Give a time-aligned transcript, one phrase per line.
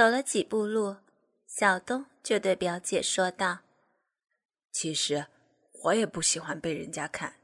[0.00, 0.96] 走了几步路，
[1.46, 3.58] 小东就对表姐说道
[4.72, 5.26] ：“其实
[5.82, 7.34] 我也不喜欢被人家看。”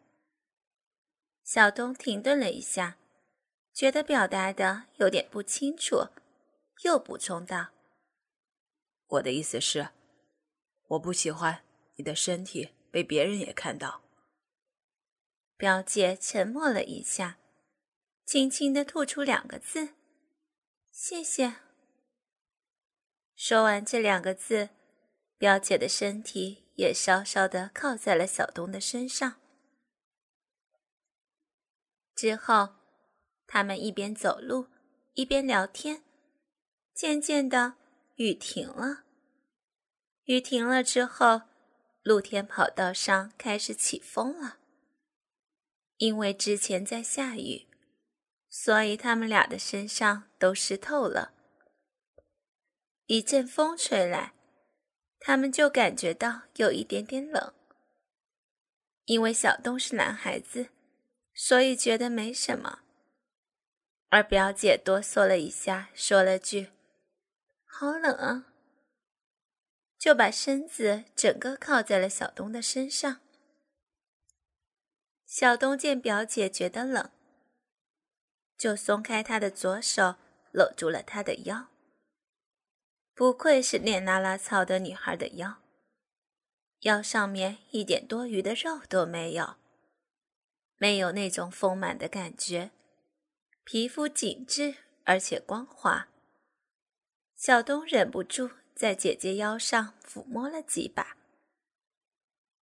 [1.44, 2.96] 小东停顿了一下，
[3.74, 6.06] 觉得表达的有点不清楚，
[6.82, 7.72] 又补充道
[9.06, 9.90] ：“我的意思是，
[10.88, 11.62] 我不喜欢
[11.96, 14.00] 你的身体被别人也看到。”
[15.58, 17.36] 表姐沉默了一下，
[18.24, 19.90] 轻轻的吐出两个字
[20.90, 21.56] ：“谢谢。”
[23.36, 24.70] 说完这两个字，
[25.36, 29.34] 表姐的身体也稍稍的靠在了小东的身上。
[32.14, 32.70] 之后，
[33.46, 34.68] 他们一边走路
[35.12, 36.02] 一边聊天。
[36.94, 37.74] 渐渐的，
[38.14, 39.04] 雨停了。
[40.24, 41.42] 雨停了之后，
[42.02, 44.56] 露天跑道上开始起风了。
[45.98, 47.66] 因为之前在下雨，
[48.48, 51.34] 所以他们俩的身上都湿透了。
[53.06, 54.34] 一阵风吹来，
[55.20, 57.52] 他们就感觉到有一点点冷。
[59.04, 60.70] 因为小东是男孩子，
[61.32, 62.80] 所以觉得没什么。
[64.08, 66.70] 而表姐哆嗦了一下，说了句
[67.64, 68.46] ：“好冷啊！”
[69.98, 73.20] 就把身子整个靠在了小东的身上。
[75.24, 77.10] 小东见表姐觉得冷，
[78.58, 80.16] 就松开她的左手，
[80.50, 81.68] 搂住了她的腰。
[83.16, 85.62] 不愧是练拉拉操的女孩的腰，
[86.80, 89.54] 腰上面一点多余的肉都没有，
[90.76, 92.72] 没有那种丰满的感觉，
[93.64, 94.74] 皮肤紧致
[95.04, 96.08] 而且光滑。
[97.34, 101.16] 小东忍不住在姐姐腰上抚摸了几把，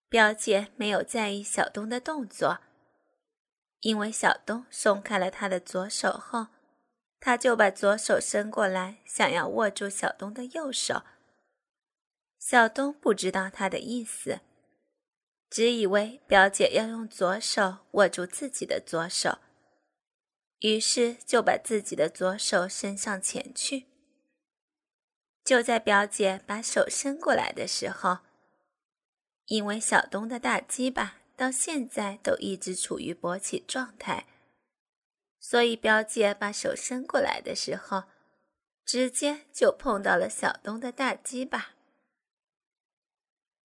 [0.10, 2.60] 表姐没有在意小东的动作，
[3.80, 6.48] 因为小东松开了她的左手后。
[7.22, 11.04] 他就把左手伸过来，想要握住小东的右手。
[12.40, 14.40] 小东不知道他的意思，
[15.48, 19.38] 只以为表姐要用左手握住自己的左手，
[20.62, 23.86] 于是就把自己的左手伸上前去。
[25.46, 28.20] 就在表姐把手伸过来的时候，
[29.46, 34.26] 因为小东的大鸡巴到现在都一直处于勃起状态。
[35.44, 38.04] 所以，表姐把手伸过来的时候，
[38.86, 41.72] 直接就碰到了小东的大鸡巴。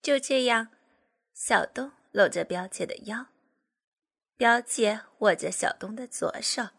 [0.01, 0.69] 就这样，
[1.35, 3.27] 小东搂着表姐的腰，
[4.35, 6.69] 表姐握着小东的左手，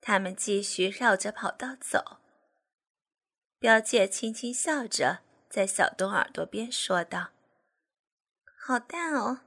[0.00, 2.18] 他们继续绕着跑道走。
[3.58, 7.30] 表姐轻轻笑着，在小东耳朵边说道
[8.56, 9.40] ：“好大哦，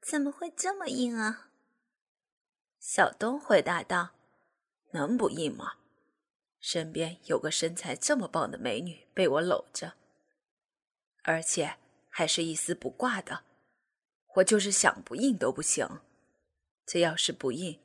[0.00, 1.47] 怎么会这么硬啊？”
[2.90, 4.14] 小东回答道
[4.92, 5.74] ：“能不硬吗？
[6.58, 9.92] 身边有个身材这么棒的美女被我搂着，
[11.22, 11.76] 而且
[12.08, 13.44] 还是一丝不挂的，
[14.36, 15.86] 我就是想不硬都不行。
[16.86, 17.78] 这要是不硬，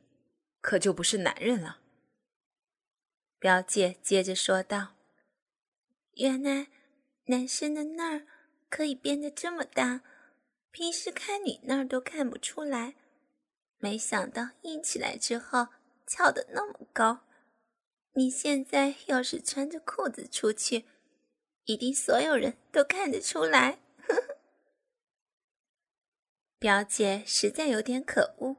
[0.62, 1.81] 可就不是男人了。”
[3.38, 4.96] 表姐接着说道
[6.16, 6.70] ：“原来
[7.25, 8.25] 男生的那儿
[8.70, 10.00] 可以变得这么大，
[10.72, 12.96] 平时看你那儿都看不出来。”
[13.83, 15.67] 没想到硬起来之后
[16.07, 17.25] 翘得那么高，
[18.13, 20.85] 你现在要是穿着裤子出去，
[21.66, 23.79] 一定所有人都看得出来。
[24.07, 24.38] 呵呵。
[26.57, 28.55] 表姐实在有点可恶，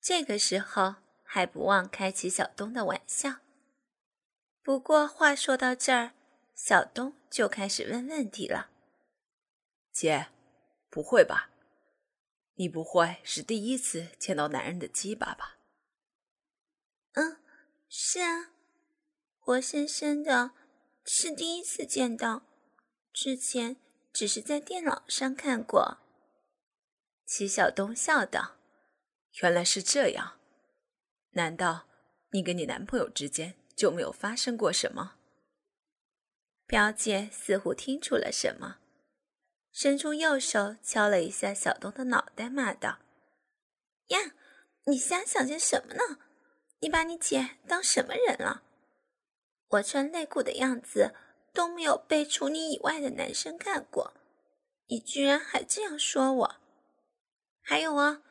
[0.00, 3.40] 这个时候还不忘开起小东的玩笑。
[4.62, 6.14] 不过话说到这儿，
[6.54, 8.70] 小东就开始问问题了
[9.92, 10.28] ：“姐，
[10.88, 11.50] 不会吧？”
[12.58, 15.58] 你不会是第一次见到男人的鸡巴吧？
[17.12, 17.40] 嗯，
[17.88, 18.50] 是啊，
[19.38, 20.50] 活生生的，
[21.04, 22.42] 是第一次见到，
[23.12, 23.76] 之前
[24.12, 25.98] 只是在电脑上看过。
[27.24, 28.56] 齐晓东笑道
[29.40, 30.40] ：“原来是这样，
[31.30, 31.86] 难道
[32.32, 35.18] 你跟你男朋友之间就没有发生过什么？”
[36.66, 38.77] 表姐似乎听出了什么。
[39.80, 42.98] 伸出右手敲了一下小东的脑袋，骂道
[44.10, 44.34] ：“呀，
[44.86, 46.18] 你瞎想些什么呢？
[46.80, 48.64] 你把你姐当什么人了？
[49.68, 51.14] 我穿内裤的样子
[51.52, 54.14] 都没有被除你以外的男生看过，
[54.88, 56.56] 你居然还这样说我！
[57.60, 58.24] 还有啊，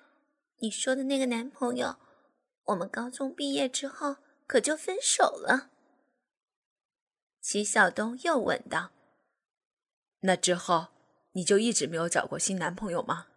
[0.57, 1.95] 你说的那个男朋友，
[2.65, 5.71] 我们高中毕业之后可就分手了。”
[7.39, 8.91] 齐晓东又问道
[10.19, 10.88] ：“那之后？”
[11.38, 13.28] 你就一直没有找过新男朋友吗？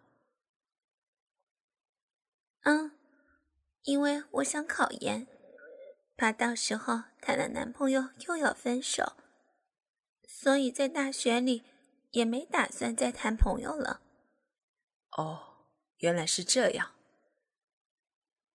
[2.63, 2.97] 嗯，
[3.83, 5.27] 因为我想考研，
[6.17, 9.13] 怕到时候谈了男朋友又要分手，
[10.27, 11.63] 所以在大学里
[12.09, 14.01] 也没打算再谈朋友了。
[15.11, 16.95] 哦，原来是这样。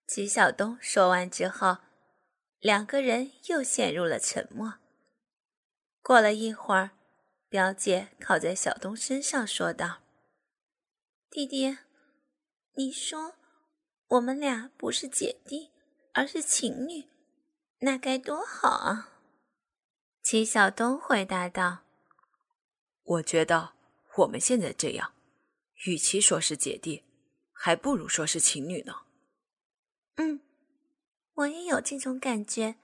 [0.09, 1.77] 齐晓东说完之后，
[2.59, 4.75] 两个人又陷入了沉默。
[6.03, 6.91] 过了一会儿，
[7.49, 10.03] 表姐靠在小东身上说道
[11.31, 11.79] ：“弟弟，
[12.75, 13.35] 你说
[14.09, 15.71] 我们俩不是姐弟，
[16.13, 17.05] 而是情侣，
[17.81, 19.13] 那该多好啊！”
[20.23, 21.85] 齐晓东回答道
[23.05, 23.75] ：“我觉得
[24.19, 25.15] 我们现在这样，
[25.87, 27.05] 与其说是姐弟，
[27.53, 29.03] 还不如说是情侣呢。”
[30.19, 30.41] 嗯，
[31.35, 32.75] 我也有这种感觉，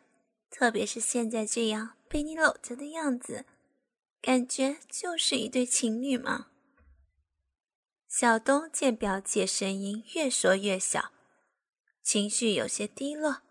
[0.50, 3.44] 特别是现在这样被你搂着的样子，
[4.22, 6.46] 感觉就是一对情侣嘛。
[8.06, 11.10] 小东见表姐声音越说越小，
[12.04, 13.42] 情绪有些低落，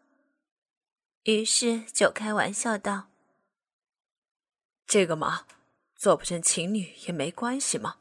[1.23, 3.09] 于是就开玩笑道
[4.87, 5.45] ：“这个嘛，
[5.93, 7.97] 做不成情侣也没关系嘛，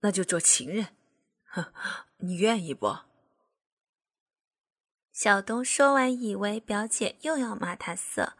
[0.00, 0.88] 那就做情人，
[1.44, 1.72] 哼，
[2.16, 2.98] 你愿意不？”
[5.12, 8.32] 小东说完，以为表姐又要骂他色，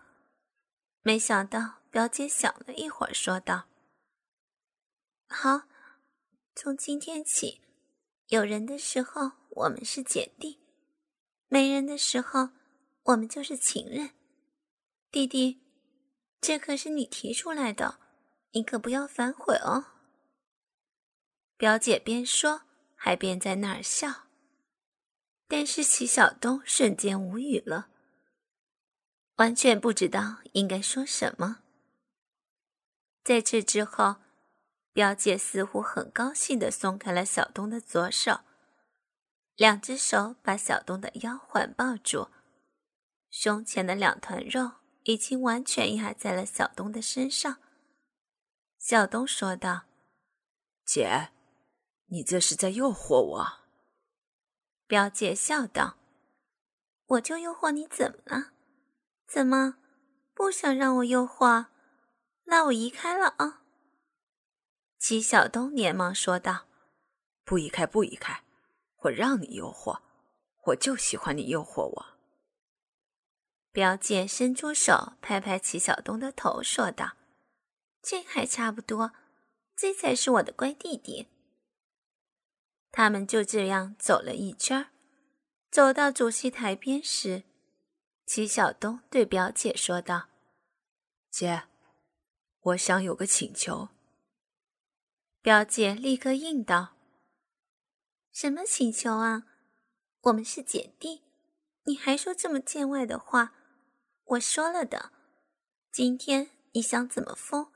[1.02, 3.67] 没想到表姐想了一会儿，说道
[5.29, 5.63] ：“好，
[6.55, 7.61] 从今天起，
[8.29, 10.61] 有人的时候我们是姐弟，
[11.49, 12.51] 没人的时候
[13.03, 14.11] 我们就是情人。
[15.11, 15.61] 弟弟，
[16.41, 17.99] 这可是你提出来的，
[18.53, 19.87] 你可不要反悔哦。”
[21.59, 22.63] 表姐边说
[22.95, 24.29] 还边在那儿笑。
[25.49, 27.89] 但是齐晓东瞬间无语了，
[29.39, 31.65] 完全不知道应该说什么。
[33.31, 34.17] 在这之后，
[34.93, 38.41] 表姐似乎很高兴地松开了小东的左手，
[39.55, 42.27] 两只手把小东的腰环抱住，
[43.31, 44.73] 胸前的两团肉
[45.05, 47.59] 已经完全压在了小东的身上。
[48.81, 49.82] 小东说道
[50.85, 51.29] ：“姐，
[52.06, 53.47] 你这是在诱惑我。”
[54.88, 55.99] 表姐笑道
[57.06, 58.50] ：“我就诱惑你怎么了？
[59.29, 59.77] 怎么
[60.35, 61.67] 不想让我诱惑？
[62.50, 63.62] 那我移开了啊！”
[64.99, 66.67] 齐晓东连忙说道
[67.44, 68.43] ：“不移开，不移开，
[69.02, 70.00] 我让你诱惑，
[70.64, 72.06] 我就喜欢你诱惑我。”
[73.73, 77.17] 表姐伸出手拍拍齐晓东的头，说道
[78.02, 79.12] ：“这还差不多，
[79.76, 81.29] 这才是我的乖弟弟。”
[82.91, 84.91] 他们就这样走了一圈，
[85.70, 87.44] 走到主席台边时，
[88.26, 90.29] 齐晓东对表姐说道
[91.31, 91.69] ：“姐，
[92.61, 93.89] 我想有个请求。”
[95.43, 96.97] 表姐立刻应道
[98.33, 99.47] ：“什么请求啊？
[100.23, 101.23] 我们是姐弟，
[101.85, 103.55] 你还说这么见外的话？
[104.25, 105.12] 我说了的，
[105.91, 107.73] 今天你想怎么疯，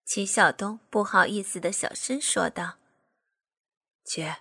[0.05, 2.79] 齐晓东不好意思的小声说道
[4.03, 4.38] ：“姐，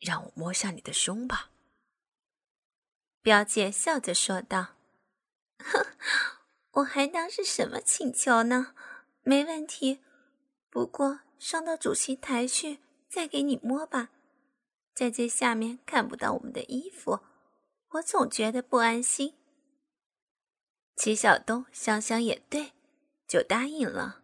[0.00, 1.52] 让我摸下你的胸吧。”
[3.22, 4.73] 表姐笑着说道：“哼，
[6.72, 8.74] 我还当是什么请求呢？
[9.22, 10.00] 没问题，
[10.70, 14.10] 不过上到主席台去再给你摸吧，
[14.94, 17.20] 在这下面看不到我们的衣服，
[17.90, 19.34] 我总觉得不安心。”
[20.96, 22.72] 齐晓东想想也对，
[23.26, 24.22] 就答应了。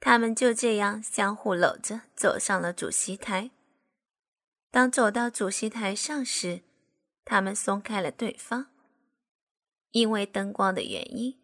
[0.00, 3.50] 他们就这样相互搂着走上了主席台。
[4.70, 6.62] 当走到主席台上时，
[7.24, 8.71] 他们松开了对方。
[9.92, 11.38] 因为灯光的原因，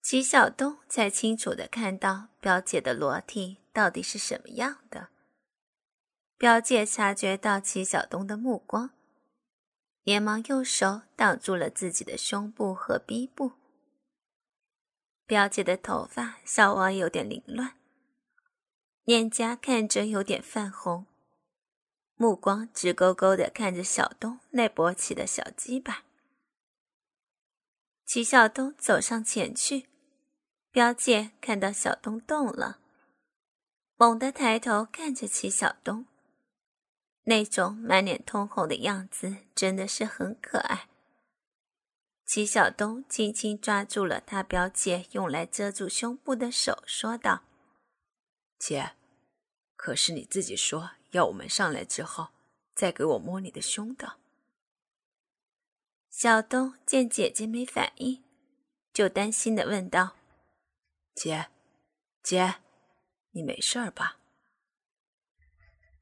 [0.00, 5.08] 齐晓东才清楚的看到表姐的裸体到底是什么样的。
[6.38, 8.90] 表姐察觉到齐晓东的目光，
[10.04, 13.52] 连忙用手挡住了自己的胸部和鼻部。
[15.26, 17.76] 表姐的头发稍微有点凌乱，
[19.02, 21.06] 脸颊看着有点泛红，
[22.14, 26.05] 目光直勾勾的看着小东那勃起的小鸡巴。
[28.06, 29.88] 齐晓东走上前去，
[30.70, 32.78] 表姐看到小东动了，
[33.96, 36.06] 猛地抬头看着齐晓东，
[37.24, 40.88] 那种满脸通红的样子真的是很可爱。
[42.24, 47.42] 齐晓东轻轻抓住了他表姐用来遮住胸部的手，说道
[48.56, 48.92] ：“姐，
[49.74, 52.28] 可是你自己说要我们上来之后
[52.72, 54.18] 再给我摸你的胸的。”
[56.18, 58.24] 小东见姐姐没反应，
[58.90, 60.16] 就担心的问道
[61.14, 61.50] ：“姐，
[62.22, 62.54] 姐，
[63.32, 64.16] 你没事儿吧？”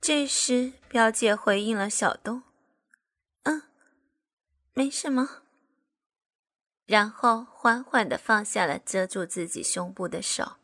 [0.01, 2.45] 这时，表姐回应了小东
[3.43, 3.63] ：“嗯，
[4.73, 5.43] 没什么。”
[6.87, 10.59] 然后缓缓的放下了遮住自己胸部的手。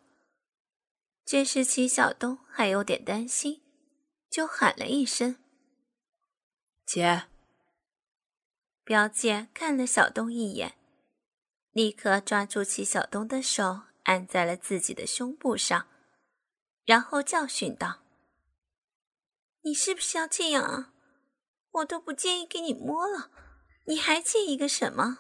[1.25, 3.61] 这时，齐晓东还有点担心，
[4.31, 5.43] 就喊了一声
[6.87, 7.25] ：“姐。”
[8.91, 10.75] 表姐看了小东一眼，
[11.71, 15.87] 立刻抓住齐小东的手，按在了自己的胸部上，
[16.85, 18.01] 然后教训道
[19.63, 20.93] ：“你是不是要这样啊？
[21.71, 23.31] 我都不介意给你摸了，
[23.87, 25.19] 你还介意个什么？”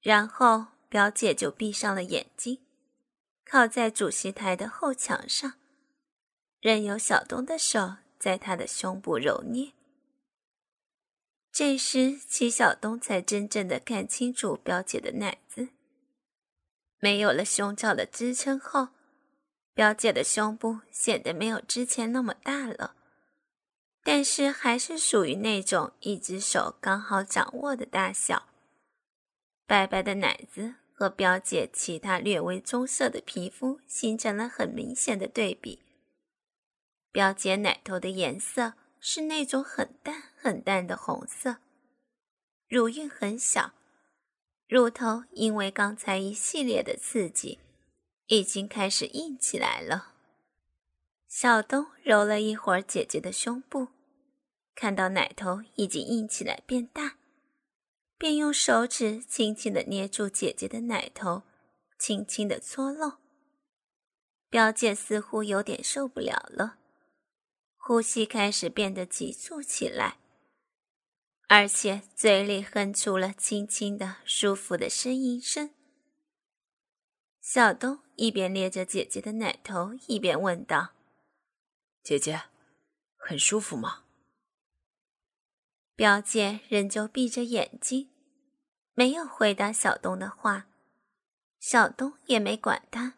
[0.00, 2.64] 然后表姐就闭上了眼睛，
[3.44, 5.54] 靠在主席台的后墙上，
[6.60, 9.72] 任由小东的手在她的胸部揉捏。
[11.58, 15.70] 这时，齐晓东才真正的看清楚表姐的奶子。
[16.98, 18.88] 没有了胸罩的支撑后，
[19.72, 22.94] 表姐的胸部显得没有之前那么大了，
[24.02, 28.50] 但是还是属于那种一只手刚好掌握的大小。
[29.66, 35.80] 白白的奶子和表姐其他略微棕色的皮肤形成了很明显的对比。
[37.10, 38.74] 表姐奶头的颜色。
[39.00, 41.56] 是那种很淡很淡的红色，
[42.68, 43.72] 乳晕很小，
[44.66, 47.60] 乳头因为刚才一系列的刺激，
[48.26, 50.14] 已经开始硬起来了。
[51.28, 53.88] 小东揉了一会儿姐姐的胸部，
[54.74, 57.16] 看到奶头已经硬起来变大，
[58.16, 61.42] 便用手指轻轻的捏住姐姐的奶头，
[61.98, 63.18] 轻轻的搓弄。
[64.48, 66.78] 表姐似乎有点受不了了。
[67.86, 70.18] 呼吸开始变得急促起来，
[71.46, 75.70] 而且嘴里哼出了轻轻的、舒服的呻吟声。
[77.40, 80.94] 小东一边捏着姐姐的奶头，一边问道
[82.02, 82.46] ：“姐姐，
[83.14, 84.02] 很舒服吗？”
[85.94, 88.10] 表姐仍旧闭着眼睛，
[88.94, 90.66] 没有回答小东的话。
[91.60, 93.14] 小东也没管他，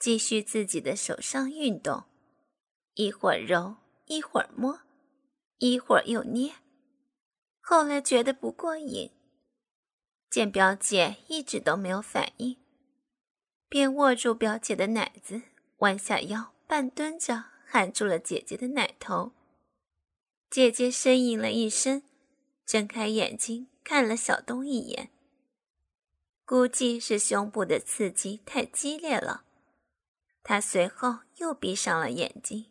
[0.00, 2.09] 继续自己的手上运动。
[2.94, 4.80] 一会儿揉，一会儿摸，
[5.58, 6.54] 一会儿又捏。
[7.60, 9.10] 后来觉得不过瘾，
[10.28, 12.56] 见表姐一直都没有反应，
[13.68, 15.42] 便握住表姐的奶子，
[15.78, 19.32] 弯下腰，半蹲着，含住了姐姐的奶头。
[20.50, 22.02] 姐姐呻吟了一声，
[22.66, 25.10] 睁开眼睛看了小东一眼，
[26.44, 29.44] 估计是胸部的刺激太激烈了，
[30.42, 32.66] 她随后又闭上了眼睛。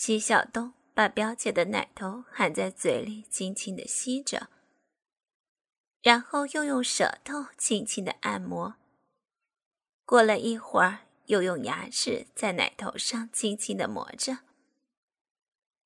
[0.00, 4.48] 齐晓东把表姐的奶头含在嘴里，轻轻的吸着，
[6.00, 8.76] 然后又用舌头轻轻的按摩。
[10.06, 14.38] 过了一会儿，又用牙齿在奶头上轻轻的磨着。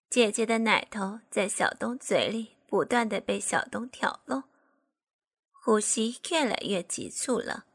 [0.08, 4.44] 姐姐的奶头在小东嘴里不断的被小东挑弄，
[5.50, 7.66] 呼吸越来越急促了，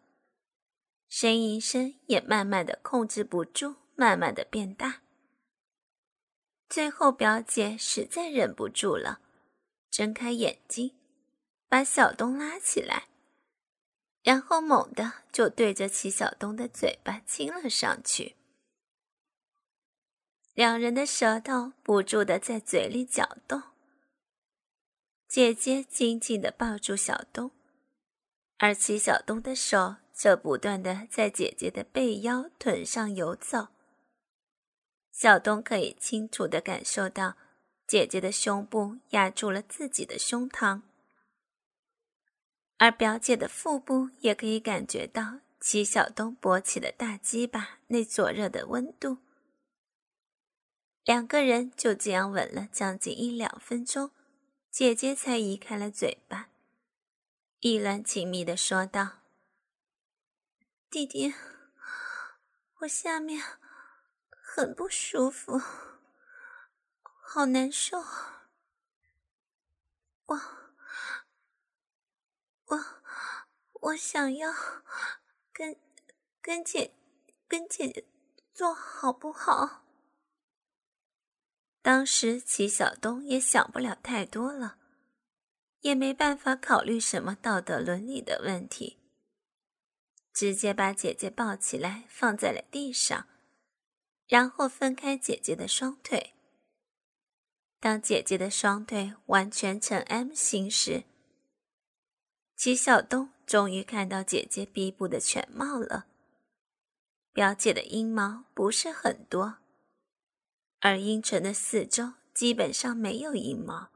[1.11, 5.01] 呻吟声也慢慢的控制不住，慢慢的变大。
[6.69, 9.19] 最后，表姐实在忍不住了，
[9.89, 10.95] 睁开眼睛，
[11.67, 13.07] 把小东拉起来，
[14.21, 18.35] 然后猛地就对着齐小东的嘴巴亲了上去。
[20.53, 23.63] 两人的舌头不住的在嘴里搅动。
[25.27, 27.51] 姐姐紧紧的抱住小东，
[28.57, 33.69] 而齐小东的手则不断的在姐姐的背腰、臀上游走。
[35.19, 37.35] 小东可以清楚地感受到，
[37.85, 40.83] 姐姐的胸部压住了自己的胸膛，
[42.77, 49.17] 而表姐的腹部也可以感觉到齐小东勃起的大鸡巴那灼热的温度。
[51.03, 54.11] 两个人就这样吻了将近一两分钟，
[54.71, 56.47] 姐姐才移开了嘴巴，
[57.59, 59.17] 意乱情迷地说道
[60.89, 61.33] ：“弟弟，
[62.79, 63.43] 我下面……”
[64.51, 65.61] 很不舒服，
[67.01, 67.99] 好难受。
[70.25, 70.41] 我
[72.65, 72.85] 我
[73.73, 74.51] 我想要
[75.53, 75.77] 跟
[76.41, 76.93] 跟姐
[77.47, 78.05] 跟姐姐
[78.51, 79.85] 做好不好？
[81.83, 84.77] 当时齐晓东也想不了太多了，
[85.81, 88.99] 也没办法考虑什么道德伦理的问题，
[90.33, 93.28] 直接把姐姐抱起来放在了地上。
[94.29, 96.33] 然后分开姐姐的双腿。
[97.79, 101.03] 当姐姐的双腿完全呈 M 形时，
[102.55, 106.05] 齐晓东终于看到姐姐鼻部的全貌了。
[107.33, 109.57] 表姐的阴毛不是很多，
[110.79, 113.89] 而阴唇的四周基本上没有阴毛，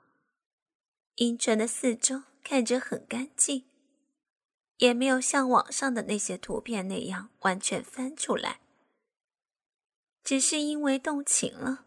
[1.15, 3.65] 阴唇的四周看着很干净，
[4.77, 8.62] 也没有像网上的那些图片那样完全翻出来。
[10.24, 11.86] 只是因为动情了，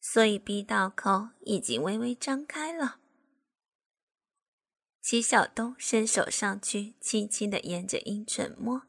[0.00, 3.00] 所以逼道口已经微微张开了。
[5.02, 8.82] 齐晓东伸手上去，轻轻的沿着阴唇摸，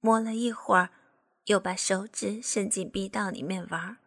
[0.00, 0.90] 摸了一会儿，
[1.44, 3.98] 又把手指伸进逼道里面玩。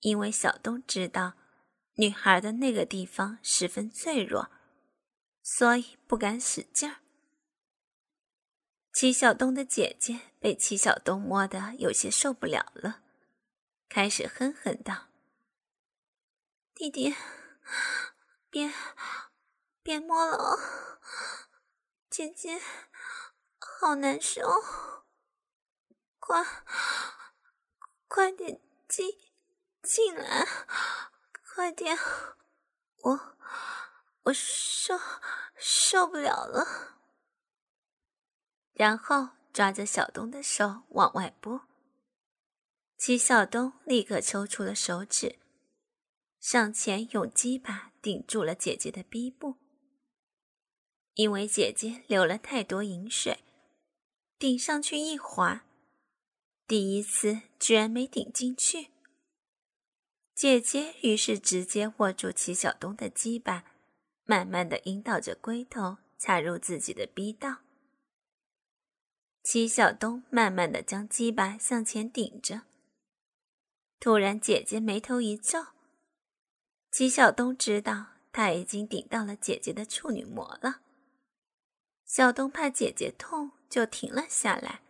[0.00, 1.34] 因为小东知道，
[1.94, 4.50] 女孩的那个地方十分脆弱，
[5.42, 7.00] 所以不敢使劲儿。
[9.00, 13.00] 齐晓东的姐姐被齐晓东摸得有些受不了了，
[13.88, 15.06] 开始哼哼道
[16.74, 17.14] ：“弟弟，
[18.50, 18.74] 别
[19.84, 20.58] 别摸了，
[22.10, 22.60] 姐姐
[23.60, 24.42] 好难受，
[26.18, 26.44] 快
[28.08, 29.16] 快点进
[29.80, 30.44] 进来，
[31.54, 31.96] 快点，
[33.02, 33.36] 我
[34.24, 34.98] 我受
[35.56, 36.94] 受不了了。”
[38.78, 41.62] 然后抓着小东的手往外拨，
[42.96, 45.36] 齐晓东立刻抽出了手指，
[46.38, 49.56] 上前用鸡巴顶住了姐姐的逼部。
[51.14, 53.40] 因为姐姐流了太多饮水，
[54.38, 55.64] 顶上去一滑，
[56.68, 58.90] 第一次居然没顶进去。
[60.36, 63.64] 姐姐于是直接握住齐晓东的鸡巴，
[64.24, 67.62] 慢慢的引导着龟头插入自己的逼道。
[69.50, 72.64] 齐晓东慢慢的将鸡巴向前顶着，
[73.98, 75.68] 突然姐姐眉头一皱。
[76.90, 80.82] 齐晓东知道他已经顶到了姐姐的处女膜了。
[82.04, 84.82] 小东怕姐姐痛，就停了下来。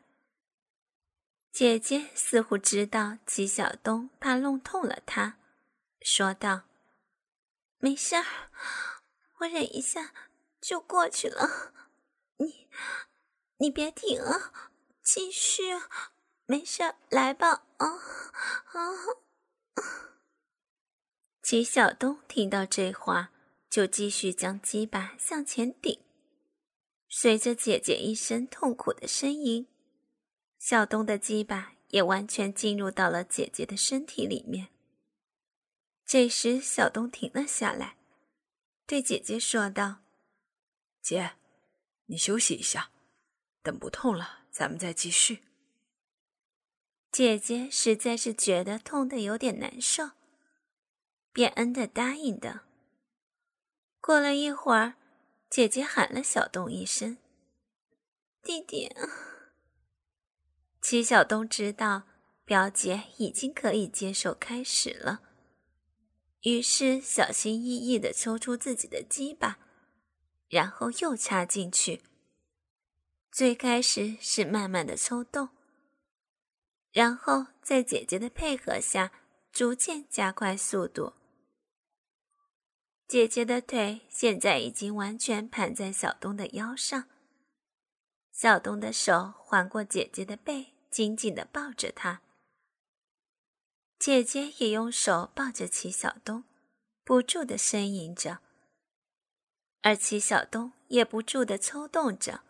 [1.52, 5.36] 姐姐似乎知道齐晓东怕弄痛了她，
[6.00, 6.62] 说道
[7.78, 8.24] ：“没事儿，
[9.38, 10.12] 我忍一下
[10.60, 11.72] 就过去了。
[12.38, 12.66] 你。”
[13.60, 14.52] 你别停啊，
[15.02, 15.62] 继续，
[16.46, 18.82] 没事，来吧，啊啊！
[21.42, 23.32] 齐晓东听到这话，
[23.68, 26.00] 就继续将鸡巴向前顶。
[27.08, 29.66] 随着姐姐一声痛苦的呻吟，
[30.58, 34.68] 小东的鸡巴也完全进入到了姐姐的身体里面。
[36.06, 37.96] 这时，小东停了下来，
[38.86, 40.02] 对姐姐说道
[41.02, 41.32] ：“姐，
[42.06, 42.92] 你休息一下。”
[43.62, 45.42] 等不痛了，咱们再继续。
[47.10, 50.10] 姐姐实在是觉得痛的有点难受，
[51.32, 52.60] 便嗯的答应的。
[54.00, 54.94] 过了一会儿，
[55.50, 57.18] 姐姐喊了小东一声
[58.42, 58.94] ：“弟弟。”
[60.80, 62.04] 齐小东知道
[62.44, 65.20] 表姐已经可以接受开始了，
[66.42, 69.58] 于是小心翼翼的抽出自己的鸡巴，
[70.48, 72.02] 然后又插进去。
[73.38, 75.50] 最开始是慢慢的抽动，
[76.90, 79.12] 然后在姐姐的配合下，
[79.52, 81.12] 逐渐加快速度。
[83.06, 87.04] 姐姐的腿现在已经完全盘在小东的腰上，
[88.32, 92.20] 小东的手环过姐姐的背，紧紧的抱着她。
[94.00, 96.42] 姐姐也用手抱着齐小东，
[97.04, 98.40] 不住的呻吟着，
[99.82, 102.42] 而齐小东也不住的抽动着。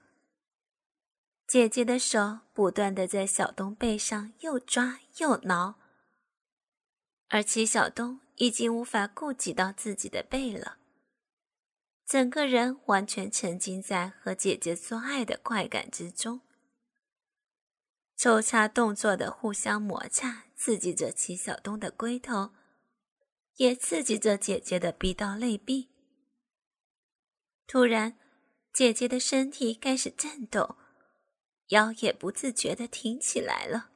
[1.49, 5.77] 姐姐的手不断的在小东背上又抓又挠，
[7.29, 10.77] 而齐小东已经无法顾及到自己的背了，
[12.05, 16.43] 整个人完全沉浸在和姐姐做爱的快感之中。
[18.15, 22.51] 抽插动作的互相摩擦，刺激着齐小东的龟头，
[23.57, 25.89] 也刺激着姐姐的逼到肋壁。
[27.67, 28.19] 突然，
[28.71, 30.77] 姐姐的身体开始颤抖。
[31.69, 33.91] 腰也不自觉地挺起来了，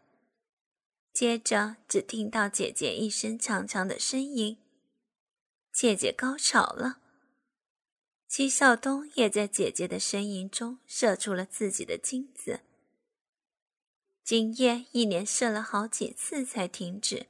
[1.13, 4.59] 接着只听到姐姐一声长长的呻吟。
[5.73, 7.01] 姐姐高潮了，
[8.29, 12.61] 齐晓东也在姐姐的呻吟中射出了自己的精子。
[14.23, 17.27] 今夜一连射了好几次才停止，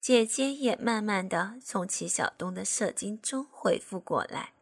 [0.00, 4.52] 姐姐也慢慢的从齐晓东的射精中恢复过来。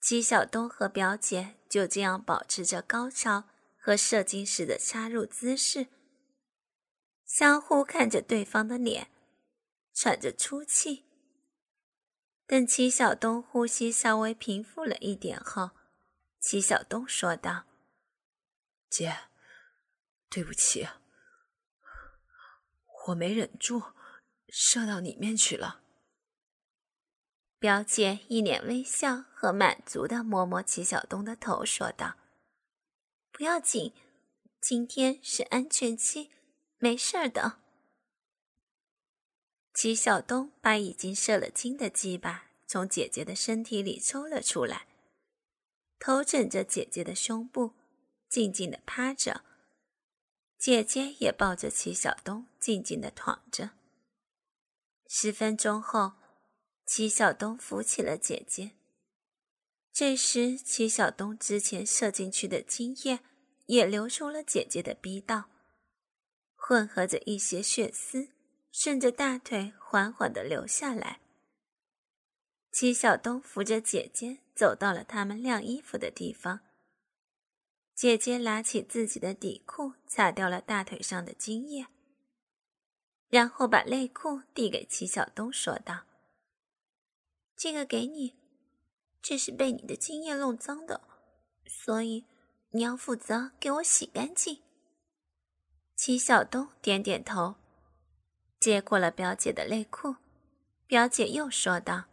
[0.00, 3.44] 齐晓东和表姐就这样保持着高潮
[3.76, 5.88] 和射精时的插入姿势，
[7.24, 9.10] 相互看着对方的脸，
[9.92, 11.04] 喘着粗气。
[12.46, 15.72] 等齐晓东呼吸稍微平复了一点后，
[16.40, 17.66] 齐晓东说道
[18.88, 19.14] ：“姐，
[20.30, 20.88] 对不起，
[23.08, 23.82] 我没忍住，
[24.48, 25.82] 射到里面去了。”
[27.58, 32.16] 表姐一脸微笑和满足的摸摸齐晓东的头，说道
[33.32, 33.92] ：“不要紧，
[34.60, 36.30] 今天是安全期，
[36.78, 37.58] 没事儿的。”
[39.74, 44.86] 齐晓东把已经射了精的鸡巴从姐姐的身体里抽了出来，
[45.98, 47.72] 头枕着姐姐的胸部，
[48.28, 49.42] 静静的趴着。
[50.56, 53.70] 姐姐也抱着齐晓东，静静的躺着。
[55.08, 56.14] 十分钟后，
[56.88, 58.70] 齐晓东扶起了姐姐。
[59.92, 63.20] 这时，齐晓东之前射进去的精液
[63.66, 65.50] 也流出了姐姐的逼道，
[66.56, 68.30] 混合着一些血丝，
[68.72, 71.20] 顺着大腿缓缓的流下来。
[72.72, 76.60] 齐晓东扶着姐姐走到了他们晾衣服的地方。
[77.94, 81.86] 姐姐拿起自己的底裤，擦掉了大腿上的精液，
[83.28, 86.04] 然后把内裤递给齐晓东，说道
[87.58, 88.38] ：“这个给你，
[89.20, 91.02] 这是被你的精液弄脏的，
[91.66, 92.24] 所以
[92.70, 94.62] 你要负责给我洗干净。”
[95.96, 97.56] 齐晓东点点头，
[98.60, 100.16] 接过了表姐的内裤。
[100.86, 102.04] 表姐又说道：“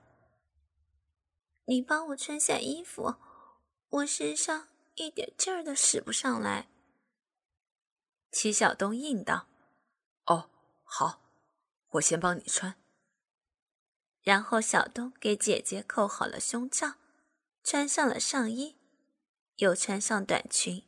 [1.66, 3.16] 你帮我穿下衣服，
[3.88, 6.70] 我身上……”一点劲儿都使不上来。
[8.32, 9.50] 齐晓东应道
[10.28, 10.50] ：“哦，
[10.86, 11.22] 好，
[11.90, 12.78] 我先帮你穿。”
[14.26, 16.96] 然后小东给姐姐扣好了胸罩，
[17.64, 18.76] 穿上了上衣，
[19.58, 20.84] 又穿上短裙，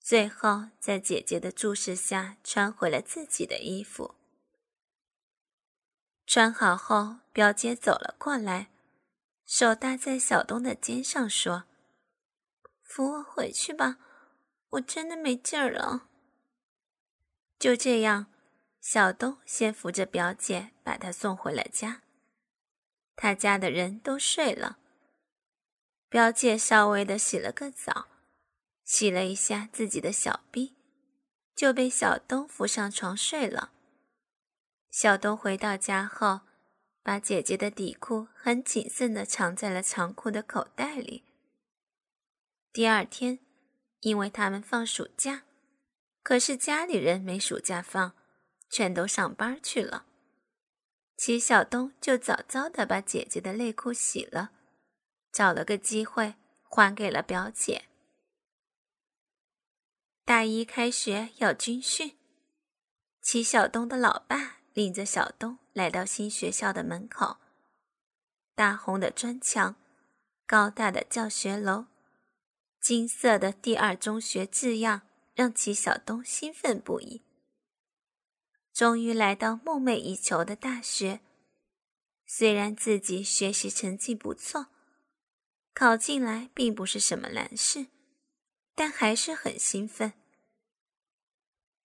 [0.00, 4.16] 最后在姐姐的注视下穿回了自己的衣服。
[6.26, 8.72] 穿好后，表姐走了过来，
[9.44, 11.64] 手搭在小东的肩上说。
[12.82, 13.98] 扶我回去吧，
[14.70, 16.08] 我真的没劲儿了。
[17.60, 18.26] 就这样，
[18.80, 22.02] 小东先扶着表姐把她送回了家。
[23.16, 24.78] 他家的人都睡了，
[26.08, 28.06] 表姐稍微的洗了个澡，
[28.84, 30.76] 洗了一下自己的小臂，
[31.54, 33.72] 就被小东扶上床睡了。
[34.90, 36.42] 小东回到家后，
[37.02, 41.24] 把姐姐的底裤很谨慎的藏在了长裤的口袋里。
[42.72, 43.38] 第二天，
[44.00, 45.44] 因为他们放暑假，
[46.22, 48.14] 可是家里人没暑假放，
[48.68, 50.04] 全都上班去了。
[51.16, 54.50] 齐晓东就早早的把姐姐的内裤洗了，
[55.32, 57.86] 找了个机会还给了表姐。
[60.24, 62.16] 大一开学要军训，
[63.22, 67.38] 齐晓东的老爸领着小东来到新学校的门口，
[68.54, 69.76] 大红的砖墙，
[70.46, 71.86] 高大的教学楼。
[72.78, 75.02] 金色的第二中学字样
[75.34, 77.22] 让齐晓东兴奋不已。
[78.76, 81.20] 终于来到梦寐以求的大学，
[82.26, 84.66] 虽然自己学习成绩不错，
[85.72, 87.86] 考进来并不是什么难事，
[88.74, 90.12] 但还是很兴奋。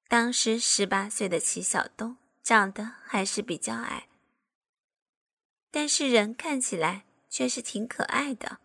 [0.10, 4.10] 当时十八岁的齐晓东长得还是比较矮，
[5.71, 8.60] 但是人看起来却是挺可爱的。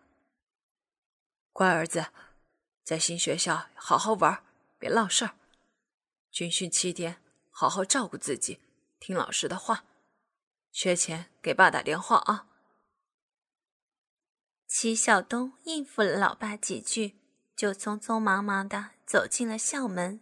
[1.53, 2.07] 乖儿子。
[2.83, 4.43] 在新学校好好玩，
[4.77, 5.35] 别闹事儿。
[6.29, 7.21] 军训七天，
[7.59, 8.59] 好好照顾自己，
[8.99, 9.83] 听老师的话。
[10.71, 12.45] 缺钱给爸打电话啊。
[14.67, 17.15] 齐晓东应付了老爸几句，
[17.55, 20.21] 就匆匆忙忙的走进了校门。